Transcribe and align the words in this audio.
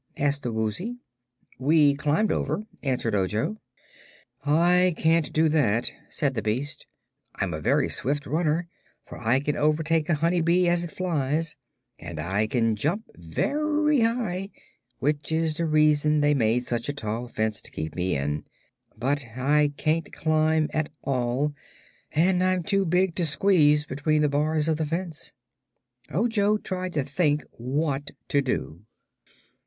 asked 0.17 0.41
the 0.41 0.51
Woozy. 0.51 0.97
"We 1.59 1.93
climbed 1.93 2.31
over," 2.31 2.65
answered 2.81 3.13
Ojo. 3.13 3.57
"I 4.43 4.95
can't 4.97 5.31
do 5.31 5.47
that," 5.49 5.91
said 6.09 6.33
the 6.33 6.41
beast. 6.41 6.87
"I'm 7.35 7.53
a 7.53 7.61
very 7.61 7.87
swift 7.87 8.25
runner, 8.25 8.67
for 9.05 9.19
I 9.19 9.39
can 9.39 9.55
overtake 9.55 10.09
a 10.09 10.15
honey 10.15 10.41
bee 10.41 10.67
as 10.67 10.83
it 10.83 10.89
flies; 10.89 11.55
and 11.99 12.19
I 12.19 12.47
can 12.47 12.75
jump 12.75 13.11
very 13.15 13.99
high, 13.99 14.49
which 14.97 15.31
is 15.31 15.57
the 15.57 15.67
reason 15.67 16.21
they 16.21 16.33
made 16.33 16.65
such 16.65 16.89
a 16.89 16.93
tall 16.93 17.27
fence 17.27 17.61
to 17.61 17.69
keep 17.69 17.93
me 17.93 18.15
in. 18.17 18.43
But 18.97 19.23
I 19.37 19.71
can't 19.77 20.11
climb 20.11 20.67
at 20.73 20.89
all, 21.03 21.53
and 22.11 22.43
I'm 22.43 22.63
too 22.63 22.85
big 22.85 23.13
to 23.17 23.23
squeeze 23.25 23.85
between 23.85 24.23
the 24.23 24.29
bars 24.29 24.67
of 24.67 24.77
the 24.77 24.85
fence." 24.87 25.31
Ojo 26.09 26.57
tried 26.57 26.93
to 26.93 27.03
think 27.03 27.43
what 27.55 28.09
to 28.29 28.41
do. 28.41 28.81